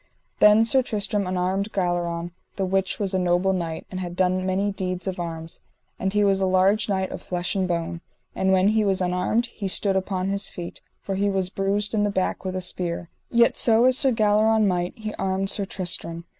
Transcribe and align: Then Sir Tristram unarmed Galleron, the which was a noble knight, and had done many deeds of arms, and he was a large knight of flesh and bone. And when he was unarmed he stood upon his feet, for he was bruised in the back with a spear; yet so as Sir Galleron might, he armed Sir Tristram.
Then 0.39 0.65
Sir 0.65 0.81
Tristram 0.81 1.27
unarmed 1.27 1.71
Galleron, 1.73 2.31
the 2.55 2.65
which 2.65 2.97
was 2.97 3.13
a 3.13 3.19
noble 3.19 3.53
knight, 3.53 3.85
and 3.91 3.99
had 3.99 4.15
done 4.15 4.47
many 4.47 4.71
deeds 4.71 5.05
of 5.05 5.19
arms, 5.19 5.61
and 5.99 6.11
he 6.11 6.23
was 6.23 6.41
a 6.41 6.47
large 6.47 6.89
knight 6.89 7.11
of 7.11 7.21
flesh 7.21 7.53
and 7.55 7.67
bone. 7.67 8.01
And 8.33 8.51
when 8.51 8.69
he 8.69 8.83
was 8.83 8.99
unarmed 8.99 9.45
he 9.45 9.67
stood 9.67 9.95
upon 9.95 10.29
his 10.29 10.49
feet, 10.49 10.81
for 11.03 11.13
he 11.13 11.29
was 11.29 11.51
bruised 11.51 11.93
in 11.93 12.01
the 12.01 12.09
back 12.09 12.43
with 12.43 12.55
a 12.55 12.61
spear; 12.61 13.09
yet 13.29 13.55
so 13.55 13.85
as 13.85 13.95
Sir 13.95 14.11
Galleron 14.11 14.67
might, 14.67 14.97
he 14.97 15.13
armed 15.19 15.51
Sir 15.51 15.65
Tristram. 15.65 16.25